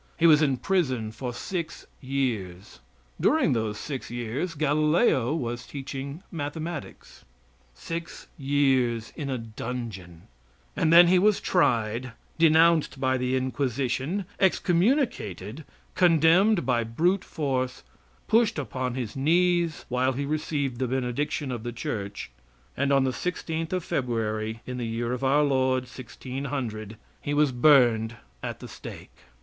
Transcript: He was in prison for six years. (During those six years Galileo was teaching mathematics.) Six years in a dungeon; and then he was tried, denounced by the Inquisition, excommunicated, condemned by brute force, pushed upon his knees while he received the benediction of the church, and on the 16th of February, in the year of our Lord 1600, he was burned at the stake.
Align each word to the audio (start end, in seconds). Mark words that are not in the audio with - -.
He 0.17 0.25
was 0.25 0.41
in 0.41 0.57
prison 0.57 1.11
for 1.11 1.31
six 1.31 1.85
years. 1.99 2.79
(During 3.19 3.53
those 3.53 3.77
six 3.77 4.09
years 4.09 4.55
Galileo 4.55 5.35
was 5.35 5.67
teaching 5.67 6.23
mathematics.) 6.31 7.23
Six 7.75 8.25
years 8.35 9.13
in 9.15 9.29
a 9.29 9.37
dungeon; 9.37 10.23
and 10.75 10.91
then 10.91 11.05
he 11.05 11.19
was 11.19 11.39
tried, 11.39 12.13
denounced 12.39 12.99
by 12.99 13.15
the 13.15 13.35
Inquisition, 13.35 14.25
excommunicated, 14.39 15.65
condemned 15.93 16.65
by 16.65 16.83
brute 16.83 17.23
force, 17.23 17.83
pushed 18.27 18.57
upon 18.57 18.95
his 18.95 19.15
knees 19.15 19.85
while 19.87 20.13
he 20.13 20.25
received 20.25 20.79
the 20.79 20.87
benediction 20.87 21.51
of 21.51 21.61
the 21.61 21.71
church, 21.71 22.31
and 22.75 22.91
on 22.91 23.03
the 23.03 23.11
16th 23.11 23.71
of 23.71 23.83
February, 23.83 24.61
in 24.65 24.79
the 24.79 24.87
year 24.87 25.13
of 25.13 25.23
our 25.23 25.43
Lord 25.43 25.83
1600, 25.83 26.97
he 27.21 27.35
was 27.35 27.51
burned 27.51 28.15
at 28.41 28.61
the 28.61 28.67
stake. 28.67 29.13